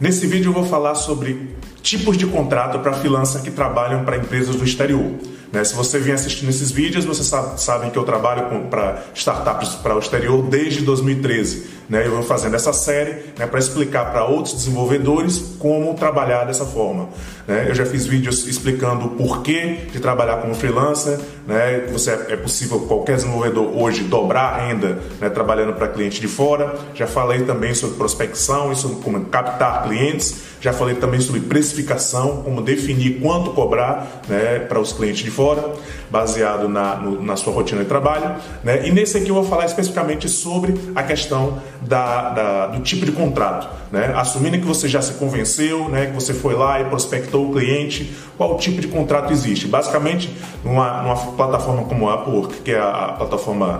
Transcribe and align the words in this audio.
Nesse 0.00 0.26
vídeo 0.26 0.48
eu 0.48 0.54
vou 0.54 0.64
falar 0.64 0.94
sobre 0.94 1.50
tipos 1.82 2.16
de 2.16 2.26
contrato 2.26 2.78
para 2.78 2.94
freelancer 2.94 3.42
que 3.42 3.50
trabalham 3.50 4.02
para 4.02 4.16
empresas 4.16 4.56
do 4.56 4.64
exterior. 4.64 5.12
Né? 5.52 5.62
Se 5.62 5.74
você 5.74 5.98
vem 5.98 6.14
assistindo 6.14 6.48
esses 6.48 6.70
vídeos, 6.70 7.04
vocês 7.04 7.30
sabem 7.58 7.90
que 7.90 7.98
eu 7.98 8.04
trabalho 8.04 8.66
para 8.70 9.02
startups 9.14 9.74
para 9.74 9.94
o 9.94 9.98
exterior 9.98 10.42
desde 10.42 10.80
2013. 10.80 11.79
Né? 11.90 12.06
Eu 12.06 12.12
vou 12.12 12.22
fazendo 12.22 12.54
essa 12.54 12.72
série 12.72 13.16
né, 13.36 13.48
para 13.48 13.58
explicar 13.58 14.12
para 14.12 14.24
outros 14.24 14.54
desenvolvedores 14.54 15.56
como 15.58 15.92
trabalhar 15.94 16.44
dessa 16.44 16.64
forma. 16.64 17.08
Né? 17.48 17.66
Eu 17.68 17.74
já 17.74 17.84
fiz 17.84 18.06
vídeos 18.06 18.46
explicando 18.46 19.06
o 19.06 19.10
porquê 19.10 19.80
de 19.90 19.98
trabalhar 19.98 20.36
como 20.36 20.54
freelancer. 20.54 21.18
Né? 21.48 21.88
Você 21.92 22.12
é 22.12 22.36
possível 22.36 22.80
qualquer 22.82 23.16
desenvolvedor 23.16 23.76
hoje 23.76 24.04
dobrar 24.04 24.54
a 24.54 24.66
renda 24.68 25.00
né, 25.20 25.28
trabalhando 25.28 25.72
para 25.72 25.88
cliente 25.88 26.20
de 26.20 26.28
fora. 26.28 26.72
Já 26.94 27.08
falei 27.08 27.42
também 27.42 27.74
sobre 27.74 27.96
prospecção 27.96 28.70
e 28.70 28.76
sobre 28.76 29.02
como 29.02 29.24
captar 29.24 29.82
clientes. 29.82 30.49
Já 30.60 30.74
falei 30.74 30.96
também 30.96 31.20
sobre 31.20 31.40
precificação, 31.40 32.42
como 32.42 32.60
definir 32.60 33.20
quanto 33.20 33.50
cobrar 33.52 34.22
né, 34.28 34.58
para 34.58 34.78
os 34.78 34.92
clientes 34.92 35.24
de 35.24 35.30
fora, 35.30 35.72
baseado 36.10 36.68
na, 36.68 36.96
no, 36.96 37.22
na 37.22 37.34
sua 37.36 37.52
rotina 37.52 37.82
de 37.82 37.88
trabalho. 37.88 38.36
Né? 38.62 38.86
E 38.86 38.92
nesse 38.92 39.16
aqui 39.16 39.30
eu 39.30 39.34
vou 39.34 39.44
falar 39.44 39.64
especificamente 39.64 40.28
sobre 40.28 40.74
a 40.94 41.02
questão 41.02 41.58
da, 41.80 42.30
da, 42.30 42.66
do 42.66 42.80
tipo 42.82 43.06
de 43.06 43.12
contrato. 43.12 43.68
Né? 43.90 44.12
Assumindo 44.14 44.58
que 44.58 44.66
você 44.66 44.86
já 44.86 45.00
se 45.00 45.14
convenceu, 45.14 45.88
né, 45.88 46.06
que 46.06 46.12
você 46.12 46.34
foi 46.34 46.54
lá 46.54 46.80
e 46.80 46.84
prospectou 46.84 47.48
o 47.48 47.52
cliente, 47.52 48.14
qual 48.36 48.58
tipo 48.58 48.82
de 48.82 48.88
contrato 48.88 49.32
existe? 49.32 49.66
Basicamente, 49.66 50.30
numa, 50.62 51.02
numa 51.02 51.16
plataforma 51.16 51.84
como 51.84 52.08
a 52.08 52.16
Upwork, 52.16 52.60
que 52.62 52.72
é 52.72 52.78
a, 52.78 53.14
plataforma 53.16 53.78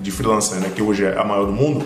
de 0.00 0.10
freelancer, 0.10 0.58
né, 0.58 0.72
que 0.74 0.82
hoje 0.82 1.04
é 1.04 1.16
a 1.16 1.24
maior 1.24 1.46
do 1.46 1.52
mundo, 1.52 1.84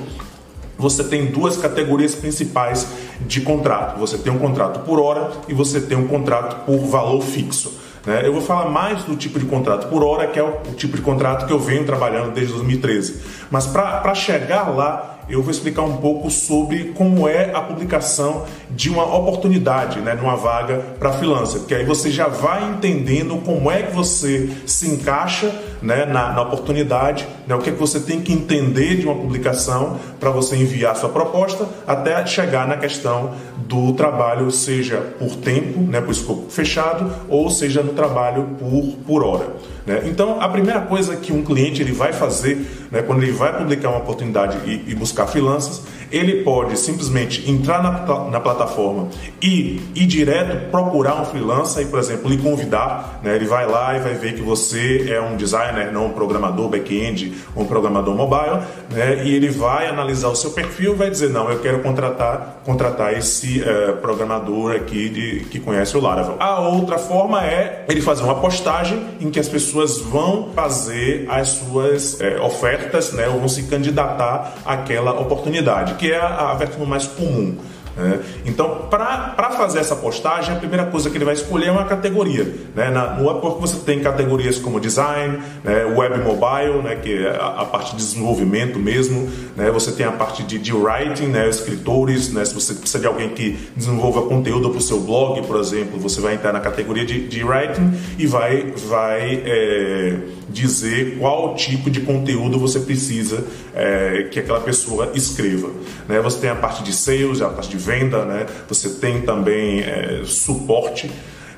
você 0.80 1.04
tem 1.04 1.26
duas 1.26 1.56
categorias 1.56 2.14
principais 2.14 2.86
de 3.20 3.42
contrato. 3.42 3.98
Você 3.98 4.18
tem 4.18 4.32
um 4.32 4.38
contrato 4.38 4.80
por 4.80 4.98
hora 4.98 5.30
e 5.46 5.54
você 5.54 5.80
tem 5.80 5.96
um 5.96 6.08
contrato 6.08 6.64
por 6.64 6.78
valor 6.86 7.20
fixo. 7.22 7.78
Né? 8.06 8.22
Eu 8.24 8.32
vou 8.32 8.40
falar 8.40 8.70
mais 8.70 9.04
do 9.04 9.14
tipo 9.14 9.38
de 9.38 9.44
contrato 9.44 9.88
por 9.88 10.02
hora, 10.02 10.26
que 10.26 10.38
é 10.38 10.42
o, 10.42 10.52
tipo 10.74 10.96
de 10.96 11.02
contrato 11.02 11.46
que 11.46 11.52
eu 11.52 11.58
venho 11.58 11.84
trabalhando 11.84 12.32
desde 12.32 12.54
2013. 12.54 13.20
Mas 13.50 13.66
para 13.66 14.14
chegar 14.14 14.74
lá, 14.74 15.19
eu 15.30 15.42
vou 15.42 15.50
explicar 15.50 15.82
um 15.82 15.96
pouco 15.96 16.30
sobre 16.30 16.92
como 16.96 17.28
é 17.28 17.50
a 17.54 17.60
publicação 17.60 18.44
de 18.70 18.90
uma 18.90 19.04
oportunidade, 19.04 20.00
né, 20.00 20.14
numa 20.14 20.36
vaga 20.36 20.78
para 20.98 21.12
freelancer, 21.12 21.60
porque 21.60 21.74
aí 21.74 21.84
você 21.84 22.10
já 22.10 22.28
vai 22.28 22.64
entendendo 22.70 23.36
como 23.44 23.70
é 23.70 23.82
que 23.82 23.94
você 23.94 24.50
se 24.66 24.88
encaixa 24.88 25.52
né, 25.82 26.04
na, 26.04 26.32
na 26.32 26.42
oportunidade, 26.42 27.26
né, 27.46 27.54
o 27.54 27.58
que 27.58 27.70
é 27.70 27.72
que 27.72 27.78
você 27.78 28.00
tem 28.00 28.20
que 28.20 28.32
entender 28.32 28.96
de 28.96 29.06
uma 29.06 29.14
publicação 29.14 29.98
para 30.18 30.30
você 30.30 30.56
enviar 30.56 30.96
sua 30.96 31.08
proposta, 31.08 31.66
até 31.86 32.24
chegar 32.26 32.66
na 32.66 32.76
questão 32.76 33.32
do 33.70 33.92
trabalho, 33.92 34.50
seja 34.50 34.96
por 34.96 35.36
tempo, 35.36 35.78
né, 35.78 36.00
por 36.00 36.10
escopo 36.10 36.50
fechado, 36.50 37.08
ou 37.28 37.48
seja 37.48 37.84
no 37.84 37.92
trabalho 37.92 38.56
por, 38.58 38.96
por 39.06 39.24
hora. 39.24 39.46
Né? 39.86 40.02
Então, 40.06 40.40
a 40.40 40.48
primeira 40.48 40.80
coisa 40.80 41.14
que 41.14 41.32
um 41.32 41.44
cliente 41.44 41.80
ele 41.80 41.92
vai 41.92 42.12
fazer 42.12 42.66
né, 42.90 43.00
quando 43.00 43.22
ele 43.22 43.30
vai 43.30 43.56
publicar 43.56 43.90
uma 43.90 43.98
oportunidade 43.98 44.58
e, 44.68 44.90
e 44.90 44.94
buscar 44.96 45.28
freelancers, 45.28 45.82
ele 46.10 46.42
pode 46.42 46.78
simplesmente 46.78 47.50
entrar 47.50 47.82
na, 47.82 48.30
na 48.30 48.40
plataforma 48.40 49.08
e 49.42 49.80
ir 49.94 50.06
direto 50.06 50.70
procurar 50.70 51.20
um 51.20 51.24
freelancer 51.24 51.82
e, 51.82 51.86
por 51.86 51.98
exemplo, 51.98 52.28
lhe 52.28 52.38
convidar. 52.38 53.20
Né, 53.22 53.36
ele 53.36 53.46
vai 53.46 53.66
lá 53.66 53.96
e 53.96 54.00
vai 54.00 54.14
ver 54.14 54.34
que 54.34 54.42
você 54.42 55.06
é 55.10 55.20
um 55.20 55.36
designer, 55.36 55.92
não 55.92 56.06
um 56.06 56.12
programador 56.12 56.68
back-end 56.68 57.32
um 57.56 57.64
programador 57.64 58.14
mobile, 58.14 58.62
né, 58.90 59.24
e 59.24 59.34
ele 59.34 59.48
vai 59.48 59.86
analisar 59.86 60.28
o 60.28 60.36
seu 60.36 60.50
perfil 60.50 60.92
e 60.92 60.96
vai 60.96 61.10
dizer: 61.10 61.30
Não, 61.30 61.50
eu 61.50 61.60
quero 61.60 61.80
contratar, 61.80 62.60
contratar 62.64 63.16
esse 63.16 63.60
uh, 63.60 63.96
programador 63.98 64.74
aqui 64.74 65.08
de, 65.08 65.40
que 65.50 65.58
conhece 65.58 65.96
o 65.96 66.00
Laravel. 66.00 66.36
A 66.38 66.60
outra 66.60 66.98
forma 66.98 67.44
é 67.44 67.84
ele 67.88 68.00
fazer 68.00 68.22
uma 68.22 68.36
postagem 68.36 69.04
em 69.20 69.30
que 69.30 69.38
as 69.38 69.48
pessoas 69.48 69.98
vão 69.98 70.50
fazer 70.54 71.26
as 71.28 71.48
suas 71.48 72.14
uh, 72.14 72.42
ofertas 72.42 73.12
né, 73.12 73.28
ou 73.28 73.38
vão 73.38 73.48
se 73.48 73.64
candidatar 73.64 74.54
àquela 74.64 75.18
oportunidade, 75.20 75.94
que 76.00 76.10
é 76.10 76.16
a, 76.16 76.56
a 76.58 76.86
mais 76.86 77.06
comum. 77.06 77.58
Né? 77.94 78.20
Então, 78.46 78.86
para 78.88 79.50
fazer 79.50 79.80
essa 79.80 79.94
postagem, 79.94 80.54
a 80.54 80.58
primeira 80.58 80.86
coisa 80.86 81.10
que 81.10 81.16
ele 81.18 81.26
vai 81.26 81.34
escolher 81.34 81.66
é 81.66 81.72
uma 81.72 81.84
categoria. 81.84 82.44
Né? 82.74 82.88
Na, 82.88 83.14
no 83.14 83.30
Upwork 83.30 83.60
você 83.60 83.76
tem 83.80 84.00
categorias 84.00 84.58
como 84.58 84.80
design, 84.80 85.38
né? 85.62 85.84
web 85.84 86.18
mobile, 86.24 86.82
né? 86.82 86.96
que 86.96 87.26
é 87.26 87.36
a, 87.36 87.60
a, 87.60 87.64
parte 87.66 87.90
de 87.90 87.98
desenvolvimento 87.98 88.78
mesmo, 88.78 89.28
né? 89.54 89.70
você 89.70 89.92
tem 89.92 90.06
a 90.06 90.12
parte 90.12 90.42
de, 90.42 90.58
de 90.58 90.72
writing, 90.72 91.26
né? 91.26 91.46
escritores, 91.48 92.32
né? 92.32 92.44
se 92.46 92.54
você 92.54 92.72
precisa 92.72 92.98
de 92.98 93.06
alguém 93.06 93.28
que 93.30 93.58
desenvolva 93.76 94.22
conteúdo 94.22 94.70
para 94.70 94.78
o 94.78 94.82
seu 94.82 95.00
blog, 95.00 95.42
por 95.42 95.60
exemplo, 95.60 95.98
você 95.98 96.20
vai 96.20 96.34
entrar 96.34 96.52
na 96.52 96.60
categoria 96.60 97.04
de, 97.04 97.28
de 97.28 97.44
writing 97.44 97.92
e 98.18 98.26
vai, 98.26 98.72
vai 98.88 99.42
é, 99.44 100.16
dizer 100.50 101.18
qual 101.18 101.54
tipo 101.54 101.90
de 101.90 102.00
conteúdo 102.00 102.58
você 102.58 102.80
precisa 102.80 103.44
é, 103.74 104.28
que 104.30 104.38
aquela 104.38 104.60
pessoa 104.60 105.12
escreva. 105.14 105.70
Né? 106.08 106.20
Você 106.20 106.40
tem 106.40 106.50
a 106.50 106.56
parte 106.56 106.82
de 106.82 106.92
sales, 106.92 107.40
a 107.40 107.48
parte 107.48 107.70
de 107.70 107.78
venda, 107.78 108.24
né? 108.24 108.46
você 108.68 108.88
tem 108.90 109.22
também 109.22 109.80
é, 109.80 110.22
suporte, 110.24 111.10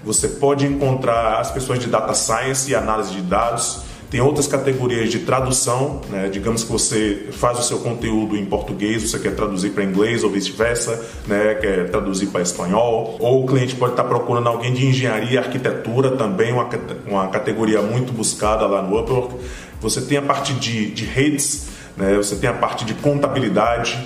você 0.04 0.28
pode 0.28 0.66
encontrar 0.66 1.41
as 1.41 1.50
pessoas 1.50 1.78
de 1.78 1.86
data 1.86 2.12
science 2.12 2.70
e 2.70 2.75
análise 2.75 3.12
de 3.12 3.22
dados, 3.22 3.82
tem 4.12 4.21
outras 4.21 4.47
categorias 4.47 5.11
de 5.11 5.21
tradução, 5.21 6.03
né? 6.11 6.28
digamos 6.28 6.62
que 6.62 6.71
você 6.71 7.28
faz 7.33 7.59
o 7.59 7.62
seu 7.62 7.78
conteúdo 7.78 8.37
em 8.37 8.45
português, 8.45 9.11
você 9.11 9.19
quer 9.19 9.34
traduzir 9.34 9.71
para 9.71 9.83
inglês 9.83 10.23
ou 10.23 10.28
vice-versa, 10.28 11.03
né? 11.27 11.55
quer 11.55 11.91
traduzir 11.91 12.27
para 12.27 12.43
espanhol, 12.43 13.17
ou 13.19 13.43
o 13.43 13.47
cliente 13.47 13.75
pode 13.75 13.95
estar 13.95 14.05
procurando 14.05 14.50
alguém 14.50 14.71
de 14.75 14.87
engenharia 14.87 15.31
e 15.31 15.39
arquitetura, 15.39 16.11
também 16.11 16.53
uma, 16.53 16.69
uma 17.06 17.28
categoria 17.28 17.81
muito 17.81 18.12
buscada 18.12 18.67
lá 18.67 18.83
no 18.83 19.00
Upwork. 19.00 19.34
Você 19.81 20.03
tem 20.03 20.19
a 20.19 20.23
parte 20.23 20.53
de, 20.53 20.91
de 20.91 21.06
redes, 21.06 21.69
né? 21.97 22.15
você 22.15 22.37
tem 22.37 22.50
a 22.50 22.53
parte 22.53 22.84
de 22.84 22.93
contabilidade, 22.93 23.99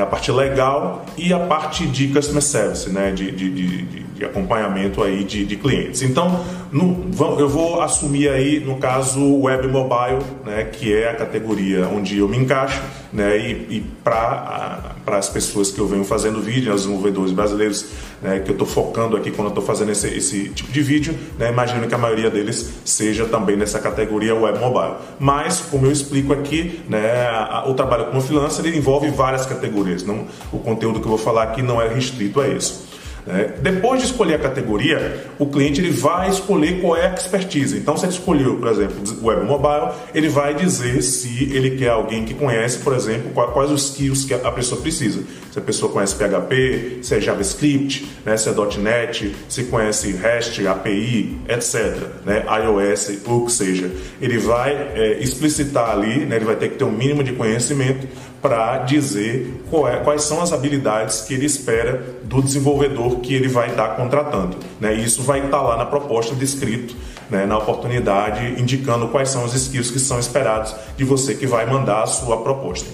a 0.00 0.06
parte 0.06 0.30
legal 0.30 1.04
e 1.16 1.32
a 1.32 1.38
parte 1.38 1.86
de 1.86 2.08
customer 2.08 2.42
service, 2.42 2.90
né, 2.90 3.10
de, 3.12 3.30
de, 3.30 3.50
de, 3.50 4.02
de 4.02 4.24
acompanhamento 4.24 5.02
aí 5.02 5.24
de, 5.24 5.44
de 5.44 5.56
clientes. 5.56 6.02
Então, 6.02 6.44
no, 6.70 7.10
eu 7.38 7.48
vou 7.48 7.80
assumir 7.80 8.28
aí, 8.28 8.60
no 8.60 8.76
caso, 8.76 9.20
web 9.40 9.66
mobile, 9.68 10.22
né, 10.44 10.64
que 10.64 10.94
é 10.94 11.10
a 11.10 11.14
categoria 11.14 11.88
onde 11.88 12.18
eu 12.18 12.28
me 12.28 12.36
encaixo, 12.36 12.80
né, 13.12 13.38
e, 13.38 13.76
e 13.76 13.80
para 14.04 14.89
as 15.06 15.28
pessoas 15.28 15.70
que 15.70 15.78
eu 15.78 15.86
venho 15.86 16.04
fazendo 16.04 16.40
vídeo, 16.40 16.72
os 16.74 16.82
desenvolvedores 16.82 17.32
brasileiros 17.32 17.86
né, 18.22 18.40
que 18.40 18.50
eu 18.50 18.52
estou 18.52 18.66
focando 18.66 19.16
aqui 19.16 19.30
quando 19.30 19.46
eu 19.46 19.50
estou 19.50 19.64
fazendo 19.64 19.90
esse, 19.90 20.08
esse 20.08 20.48
tipo 20.50 20.70
de 20.70 20.82
vídeo, 20.82 21.14
né, 21.38 21.50
imagino 21.50 21.86
que 21.86 21.94
a 21.94 21.98
maioria 21.98 22.30
deles 22.30 22.70
seja 22.84 23.24
também 23.26 23.56
nessa 23.56 23.78
categoria 23.78 24.34
web 24.34 24.58
mobile. 24.58 24.94
Mas, 25.18 25.60
como 25.60 25.86
eu 25.86 25.92
explico 25.92 26.32
aqui, 26.32 26.80
né, 26.88 27.26
a, 27.28 27.64
o 27.66 27.74
trabalho 27.74 28.06
como 28.06 28.20
freelancer 28.20 28.66
envolve 28.66 29.08
várias 29.10 29.46
categorias. 29.46 30.02
Não, 30.02 30.26
o 30.52 30.58
conteúdo 30.58 31.00
que 31.00 31.06
eu 31.06 31.10
vou 31.10 31.18
falar 31.18 31.44
aqui 31.44 31.62
não 31.62 31.80
é 31.80 31.88
restrito 31.88 32.40
a 32.40 32.48
isso. 32.48 32.89
Né? 33.26 33.54
Depois 33.60 34.00
de 34.00 34.06
escolher 34.06 34.34
a 34.34 34.38
categoria, 34.38 35.24
o 35.38 35.46
cliente 35.46 35.80
ele 35.80 35.90
vai 35.90 36.28
escolher 36.28 36.80
qual 36.80 36.96
é 36.96 37.06
a 37.06 37.14
expertise. 37.14 37.76
Então, 37.76 37.96
se 37.96 38.04
ele 38.04 38.12
escolheu, 38.12 38.56
por 38.56 38.68
exemplo, 38.68 38.96
web 39.22 39.44
mobile, 39.44 39.92
ele 40.14 40.28
vai 40.28 40.54
dizer 40.54 41.02
se 41.02 41.52
ele 41.52 41.76
quer 41.76 41.90
alguém 41.90 42.24
que 42.24 42.34
conhece, 42.34 42.78
por 42.78 42.94
exemplo, 42.94 43.30
quais 43.30 43.70
os 43.70 43.90
skills 43.90 44.24
que 44.24 44.34
a 44.34 44.52
pessoa 44.52 44.80
precisa. 44.80 45.22
Se 45.50 45.58
a 45.58 45.62
pessoa 45.62 45.92
conhece 45.92 46.14
PHP, 46.14 46.98
se 47.02 47.14
é 47.14 47.20
JavaScript, 47.20 48.06
né, 48.24 48.36
se 48.36 48.48
é 48.48 48.52
.NET, 48.78 49.34
se 49.48 49.64
conhece 49.64 50.12
REST, 50.12 50.66
API, 50.66 51.38
etc. 51.48 51.96
Né, 52.24 52.44
iOS, 52.64 53.20
o 53.26 53.46
que 53.46 53.52
seja. 53.52 53.90
Ele 54.20 54.38
vai 54.38 54.72
é, 54.72 55.18
explicitar 55.20 55.90
ali, 55.90 56.24
né, 56.24 56.36
ele 56.36 56.44
vai 56.44 56.56
ter 56.56 56.70
que 56.70 56.76
ter 56.76 56.84
um 56.84 56.92
mínimo 56.92 57.24
de 57.24 57.32
conhecimento 57.32 58.06
para 58.40 58.78
dizer 58.78 59.62
é, 59.88 59.96
quais 59.96 60.22
são 60.22 60.40
as 60.40 60.52
habilidades 60.52 61.20
que 61.22 61.34
ele 61.34 61.44
espera 61.44 62.02
do 62.22 62.42
desenvolvedor 62.42 63.20
que 63.20 63.34
ele 63.34 63.48
vai 63.48 63.70
estar 63.70 63.88
contratando. 63.96 64.56
Né? 64.80 64.94
Isso 64.94 65.22
vai 65.22 65.44
estar 65.44 65.60
lá 65.60 65.76
na 65.76 65.84
proposta 65.84 66.34
descrito, 66.34 66.96
né, 67.28 67.46
na 67.46 67.58
oportunidade, 67.58 68.60
indicando 68.60 69.08
quais 69.08 69.28
são 69.28 69.44
os 69.44 69.54
skills 69.54 69.90
que 69.90 69.98
são 69.98 70.18
esperados 70.18 70.74
de 70.96 71.04
você 71.04 71.34
que 71.34 71.46
vai 71.46 71.66
mandar 71.66 72.02
a 72.02 72.06
sua 72.06 72.38
proposta. 72.38 72.88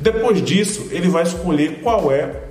Depois 0.00 0.42
disso, 0.42 0.88
ele 0.90 1.08
vai 1.08 1.22
escolher 1.22 1.80
qual 1.82 2.10
é 2.10 2.45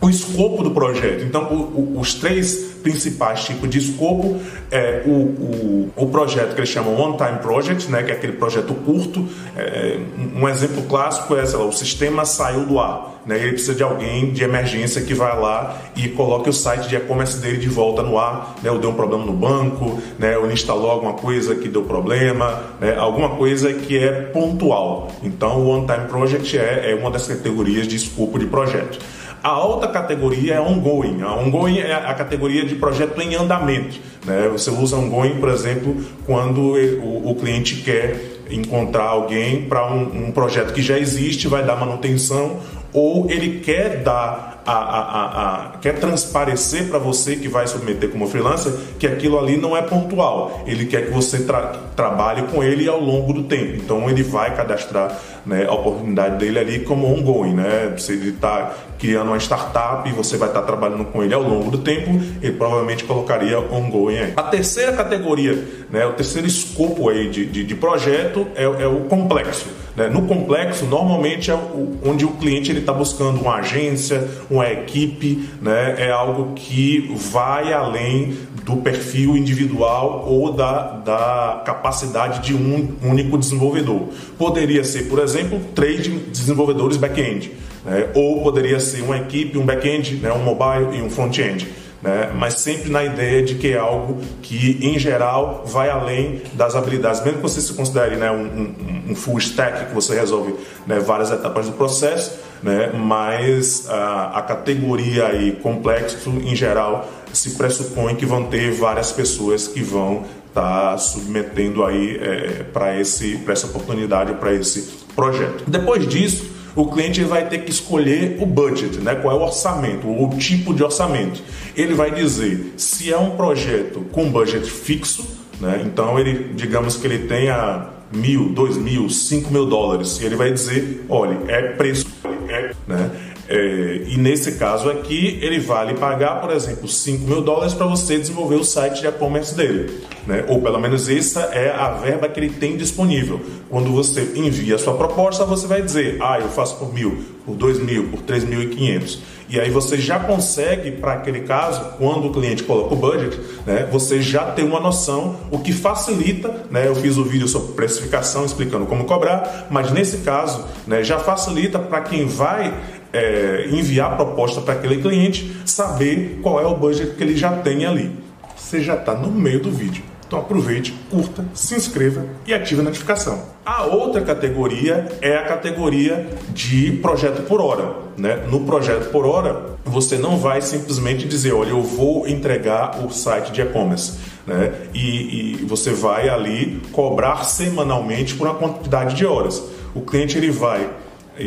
o 0.00 0.08
escopo 0.08 0.62
do 0.62 0.70
projeto. 0.70 1.24
Então, 1.24 1.44
o, 1.52 1.96
o, 1.96 2.00
os 2.00 2.14
três 2.14 2.68
principais 2.82 3.44
tipos 3.44 3.68
de 3.68 3.78
escopo 3.78 4.40
é 4.70 5.02
o, 5.04 5.10
o, 5.10 5.92
o 5.96 6.06
projeto 6.06 6.54
que 6.54 6.60
eles 6.60 6.70
chamam 6.70 6.98
One 6.98 7.16
Time 7.16 7.38
Project, 7.38 7.90
né, 7.90 8.02
que 8.02 8.12
é 8.12 8.14
aquele 8.14 8.34
projeto 8.34 8.72
curto. 8.74 9.26
É, 9.56 9.98
um 10.36 10.48
exemplo 10.48 10.82
clássico 10.84 11.34
é 11.34 11.42
lá, 11.42 11.64
o 11.64 11.72
sistema 11.72 12.24
saiu 12.24 12.64
do 12.64 12.78
ar. 12.78 13.18
Né, 13.26 13.36
ele 13.36 13.52
precisa 13.52 13.74
de 13.74 13.82
alguém 13.82 14.32
de 14.32 14.42
emergência 14.42 15.02
que 15.02 15.12
vai 15.12 15.38
lá 15.38 15.76
e 15.94 16.08
coloque 16.08 16.48
o 16.48 16.52
site 16.52 16.88
de 16.88 16.96
e-commerce 16.96 17.38
dele 17.38 17.58
de 17.58 17.68
volta 17.68 18.02
no 18.02 18.16
ar. 18.16 18.54
Né, 18.62 18.70
ou 18.70 18.78
deu 18.78 18.90
um 18.90 18.94
problema 18.94 19.24
no 19.24 19.32
banco, 19.32 20.00
né, 20.18 20.38
ou 20.38 20.44
ele 20.44 20.54
instalou 20.54 20.90
alguma 20.90 21.14
coisa 21.14 21.56
que 21.56 21.68
deu 21.68 21.82
problema, 21.82 22.62
né, 22.80 22.96
alguma 22.96 23.30
coisa 23.30 23.74
que 23.74 23.98
é 23.98 24.12
pontual. 24.12 25.08
Então, 25.22 25.60
o 25.60 25.68
One 25.68 25.86
Time 25.86 26.06
Project 26.06 26.56
é, 26.56 26.92
é 26.92 26.94
uma 26.94 27.10
das 27.10 27.26
categorias 27.26 27.88
de 27.88 27.96
escopo 27.96 28.38
de 28.38 28.46
projeto. 28.46 28.98
A 29.42 29.62
outra 29.64 29.88
categoria 29.88 30.54
é 30.54 30.60
ongoing. 30.60 31.22
A 31.22 31.34
ongoing 31.34 31.78
é 31.78 31.94
a 31.94 32.14
categoria 32.14 32.64
de 32.64 32.74
projeto 32.74 33.20
em 33.20 33.34
andamento. 33.34 33.98
Né? 34.24 34.48
Você 34.50 34.70
usa 34.70 34.96
ongoing, 34.96 35.38
por 35.38 35.48
exemplo, 35.48 35.96
quando 36.26 36.60
o, 36.60 37.30
o 37.30 37.34
cliente 37.34 37.76
quer 37.76 38.38
encontrar 38.50 39.04
alguém 39.04 39.62
para 39.62 39.86
um, 39.92 40.28
um, 40.28 40.32
projeto 40.32 40.72
que 40.72 40.82
já 40.82 40.98
existe, 40.98 41.48
vai 41.48 41.64
dar 41.64 41.76
manutenção, 41.76 42.58
ou 42.92 43.30
ele 43.30 43.60
quer 43.60 44.02
dar 44.02 44.57
a, 44.72 45.00
a, 45.00 45.54
a, 45.54 45.78
quer 45.78 45.98
transparecer 45.98 46.88
para 46.88 46.98
você 46.98 47.36
que 47.36 47.48
vai 47.48 47.66
submeter 47.66 48.10
como 48.10 48.26
freelancer 48.28 48.72
que 48.98 49.06
aquilo 49.06 49.38
ali 49.38 49.56
não 49.56 49.76
é 49.76 49.80
pontual. 49.80 50.62
Ele 50.66 50.84
quer 50.84 51.06
que 51.06 51.10
você 51.10 51.40
tra 51.44 51.88
trabalhe 51.96 52.42
com 52.42 52.62
ele 52.62 52.88
ao 52.88 53.00
longo 53.00 53.32
do 53.32 53.44
tempo. 53.44 53.76
Então 53.76 54.08
ele 54.10 54.22
vai 54.22 54.54
cadastrar 54.54 55.18
né, 55.46 55.66
a 55.66 55.72
oportunidade 55.72 56.36
dele 56.36 56.58
ali 56.58 56.80
como 56.80 57.06
ongoing, 57.06 57.54
né? 57.54 57.94
Se 57.96 58.12
ele 58.12 58.30
está 58.30 58.74
criando 58.98 59.28
uma 59.28 59.38
startup 59.38 60.08
e 60.08 60.12
você 60.12 60.36
vai 60.36 60.48
estar 60.48 60.60
tá 60.60 60.66
trabalhando 60.66 61.04
com 61.06 61.22
ele 61.22 61.32
ao 61.32 61.42
longo 61.42 61.70
do 61.70 61.78
tempo, 61.78 62.10
ele 62.42 62.52
provavelmente 62.52 63.04
colocaria 63.04 63.58
ongoing 63.58 64.18
aí. 64.18 64.32
A 64.36 64.42
terceira 64.42 64.92
categoria, 64.92 65.64
né, 65.90 66.04
o 66.04 66.12
terceiro 66.12 66.46
escopo 66.46 67.08
aí 67.08 67.30
de, 67.30 67.46
de, 67.46 67.64
de 67.64 67.74
projeto 67.74 68.46
é, 68.54 68.64
é 68.64 68.86
o 68.86 69.00
complexo. 69.08 69.66
Né? 69.98 70.08
No 70.08 70.22
complexo, 70.22 70.84
normalmente 70.84 71.50
é 71.50 71.58
onde 72.04 72.24
o 72.24 72.28
cliente 72.28 72.70
está 72.70 72.92
buscando 72.92 73.40
uma 73.40 73.56
agência, 73.56 74.28
uma 74.48 74.70
equipe, 74.70 75.48
né? 75.60 75.96
é 75.98 76.12
algo 76.12 76.52
que 76.54 77.12
vai 77.32 77.72
além 77.72 78.38
do 78.64 78.76
perfil 78.76 79.36
individual 79.36 80.24
ou 80.28 80.52
da, 80.52 80.82
da 81.04 81.62
capacidade 81.66 82.46
de 82.46 82.54
um 82.54 82.94
único 83.02 83.36
desenvolvedor. 83.36 84.02
Poderia 84.38 84.84
ser, 84.84 85.08
por 85.08 85.18
exemplo, 85.18 85.60
três 85.74 86.06
desenvolvedores 86.06 86.96
back-end, 86.96 87.50
né? 87.84 88.06
ou 88.14 88.40
poderia 88.44 88.78
ser 88.78 89.02
uma 89.02 89.16
equipe, 89.16 89.58
um 89.58 89.66
back-end, 89.66 90.14
né? 90.22 90.32
um 90.32 90.44
mobile 90.44 90.96
e 90.96 91.02
um 91.02 91.10
front-end 91.10 91.66
né? 92.02 92.30
mas 92.34 92.54
sempre 92.54 92.90
na 92.90 93.04
ideia 93.04 93.42
de 93.42 93.56
que 93.56 93.72
é 93.72 93.78
algo 93.78 94.20
que, 94.42 94.78
em 94.82 94.98
geral, 94.98 95.64
vai 95.66 95.90
além 95.90 96.42
das 96.54 96.76
habilidades. 96.76 97.22
Mesmo 97.22 97.38
que 97.38 97.42
você 97.42 97.60
se 97.60 97.72
considere 97.74 98.16
né, 98.16 98.30
um, 98.30 98.44
um, 98.44 99.04
um 99.10 99.14
full 99.14 99.38
stack, 99.38 99.86
que 99.86 99.94
você 99.94 100.14
resolve 100.14 100.54
né, 100.86 100.98
várias 101.00 101.30
etapas 101.30 101.66
do 101.66 101.72
processo, 101.72 102.38
né, 102.62 102.92
mas 102.94 103.88
a, 103.88 104.38
a 104.38 104.42
categoria 104.42 105.26
aí 105.26 105.52
complexo, 105.62 106.30
em 106.30 106.54
geral, 106.54 107.08
se 107.32 107.50
pressupõe 107.50 108.14
que 108.14 108.24
vão 108.24 108.44
ter 108.44 108.70
várias 108.72 109.12
pessoas 109.12 109.66
que 109.66 109.82
vão 109.82 110.24
estar 110.48 110.92
tá 110.92 110.98
submetendo 110.98 111.84
aí 111.84 112.16
é, 112.20 112.64
para 112.72 112.96
essa 112.96 113.66
oportunidade, 113.66 114.34
para 114.34 114.52
esse 114.54 114.82
projeto. 115.14 115.64
Depois 115.66 116.06
disso, 116.06 116.57
o 116.78 116.86
cliente 116.86 117.24
vai 117.24 117.48
ter 117.48 117.58
que 117.64 117.72
escolher 117.72 118.36
o 118.40 118.46
budget, 118.46 118.98
né? 118.98 119.16
qual 119.16 119.36
é 119.36 119.40
o 119.40 119.42
orçamento, 119.42 120.06
o 120.06 120.30
tipo 120.38 120.72
de 120.72 120.84
orçamento. 120.84 121.42
Ele 121.76 121.92
vai 121.92 122.12
dizer 122.12 122.72
se 122.76 123.12
é 123.12 123.18
um 123.18 123.30
projeto 123.30 124.06
com 124.12 124.30
budget 124.30 124.70
fixo, 124.70 125.26
né? 125.60 125.82
então 125.84 126.16
ele, 126.20 126.52
digamos 126.54 126.96
que 126.96 127.04
ele 127.04 127.26
tenha 127.26 127.88
mil, 128.12 128.50
dois 128.50 128.76
mil, 128.76 129.10
cinco 129.10 129.52
mil 129.52 129.66
dólares, 129.66 130.20
e 130.20 130.24
ele 130.24 130.36
vai 130.36 130.52
dizer, 130.52 131.04
olha, 131.08 131.36
é 131.48 131.62
preço, 131.62 132.06
é, 132.48 132.72
né? 132.86 133.10
É, 133.48 134.02
e 134.06 134.18
nesse 134.18 134.52
caso 134.52 134.90
aqui, 134.90 135.38
ele 135.40 135.58
vale 135.58 135.94
pagar, 135.94 136.40
por 136.40 136.50
exemplo, 136.50 136.86
5 136.86 137.26
mil 137.26 137.40
dólares 137.40 137.72
para 137.72 137.86
você 137.86 138.18
desenvolver 138.18 138.56
o 138.56 138.64
site 138.64 139.00
de 139.00 139.06
e-commerce 139.06 139.54
dele. 139.54 140.02
Né? 140.26 140.44
Ou 140.48 140.60
pelo 140.60 140.78
menos 140.78 141.08
essa 141.08 141.40
é 141.52 141.70
a 141.70 141.92
verba 141.92 142.28
que 142.28 142.38
ele 142.38 142.50
tem 142.50 142.76
disponível. 142.76 143.40
Quando 143.70 143.90
você 143.90 144.32
envia 144.34 144.74
a 144.74 144.78
sua 144.78 144.94
proposta, 144.94 145.46
você 145.46 145.66
vai 145.66 145.80
dizer, 145.80 146.18
ah, 146.20 146.38
eu 146.38 146.48
faço 146.50 146.76
por 146.76 146.92
mil, 146.92 147.24
por 147.46 147.54
dois 147.54 147.78
mil, 147.78 148.08
por 148.08 148.20
três 148.20 148.44
mil 148.44 148.62
e 148.62 148.66
quinhentos. 148.66 149.22
E 149.50 149.58
aí 149.58 149.70
você 149.70 149.96
já 149.96 150.20
consegue, 150.20 150.90
para 150.90 151.14
aquele 151.14 151.40
caso, 151.40 151.82
quando 151.96 152.26
o 152.26 152.32
cliente 152.32 152.62
coloca 152.64 152.92
o 152.92 152.96
budget, 152.96 153.40
né, 153.66 153.88
você 153.90 154.20
já 154.20 154.44
tem 154.44 154.62
uma 154.62 154.78
noção, 154.78 155.36
o 155.50 155.58
que 155.58 155.72
facilita, 155.72 156.66
né, 156.70 156.86
eu 156.86 156.94
fiz 156.94 157.16
o 157.16 157.22
um 157.22 157.24
vídeo 157.24 157.48
sobre 157.48 157.72
precificação 157.72 158.44
explicando 158.44 158.84
como 158.84 159.04
cobrar, 159.04 159.66
mas 159.70 159.90
nesse 159.90 160.18
caso 160.18 160.66
né, 160.86 161.02
já 161.02 161.18
facilita 161.18 161.78
para 161.78 162.02
quem 162.02 162.26
vai 162.26 162.74
é, 163.12 163.68
enviar 163.70 164.12
a 164.12 164.16
proposta 164.16 164.60
para 164.60 164.74
aquele 164.74 165.00
cliente 165.00 165.56
saber 165.64 166.40
qual 166.42 166.60
é 166.60 166.66
o 166.66 166.74
budget 166.74 167.14
que 167.14 167.22
ele 167.22 167.36
já 167.36 167.52
tem 167.52 167.86
ali. 167.86 168.10
Você 168.56 168.80
já 168.82 168.94
está 168.94 169.14
no 169.14 169.30
meio 169.30 169.60
do 169.60 169.70
vídeo. 169.70 170.02
Então 170.28 170.40
aproveite, 170.40 170.94
curta, 171.10 171.42
se 171.54 171.74
inscreva 171.74 172.26
e 172.46 172.52
ative 172.52 172.82
a 172.82 172.84
notificação. 172.84 173.42
A 173.64 173.86
outra 173.86 174.20
categoria 174.20 175.08
é 175.22 175.34
a 175.38 175.44
categoria 175.44 176.28
de 176.50 176.92
projeto 177.00 177.46
por 177.46 177.62
hora. 177.62 177.94
Né? 178.14 178.44
No 178.50 178.60
projeto 178.60 179.10
por 179.10 179.24
hora, 179.24 179.78
você 179.86 180.18
não 180.18 180.36
vai 180.36 180.60
simplesmente 180.60 181.26
dizer, 181.26 181.54
olha, 181.54 181.70
eu 181.70 181.80
vou 181.80 182.28
entregar 182.28 183.02
o 183.02 183.10
site 183.10 183.52
de 183.52 183.62
e-commerce. 183.62 184.18
Né? 184.46 184.74
E, 184.92 185.54
e 185.62 185.64
você 185.64 185.92
vai 185.92 186.28
ali 186.28 186.78
cobrar 186.92 187.44
semanalmente 187.44 188.34
por 188.34 188.46
uma 188.46 188.56
quantidade 188.56 189.14
de 189.14 189.24
horas. 189.24 189.62
O 189.94 190.02
cliente 190.02 190.36
ele 190.36 190.50
vai 190.50 190.90